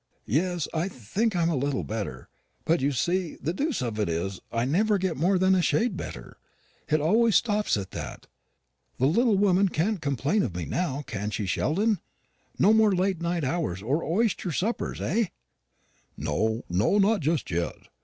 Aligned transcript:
"Yes, 0.25 0.67
I 0.73 0.87
think 0.87 1.35
I 1.35 1.43
am 1.43 1.51
a 1.51 1.61
shade 1.71 1.85
better. 1.85 2.27
But, 2.65 2.81
you 2.81 2.91
see, 2.91 3.35
the 3.39 3.53
deuce 3.53 3.83
of 3.83 3.99
it 3.99 4.09
is 4.09 4.39
I 4.51 4.65
never 4.65 4.97
get 4.97 5.15
more 5.15 5.37
than 5.37 5.53
a 5.53 5.61
shade 5.61 5.95
better. 5.95 6.37
It 6.89 6.99
always 6.99 7.35
stops 7.35 7.77
at 7.77 7.91
that. 7.91 8.25
The 8.97 9.05
little 9.05 9.37
woman 9.37 9.69
can't 9.69 10.01
complain 10.01 10.41
of 10.41 10.55
me 10.55 10.65
now, 10.65 11.03
can 11.05 11.29
she, 11.29 11.45
Sheldon? 11.45 11.99
No 12.57 12.73
more 12.73 12.95
late 12.95 13.23
hours, 13.23 13.83
or 13.83 14.03
oyster 14.03 14.51
suppers, 14.51 14.99
eh?" 14.99 15.25
"No, 16.17 16.63
no, 16.67 16.97
not 16.97 17.21
just 17.21 17.51
yet. 17.51 17.75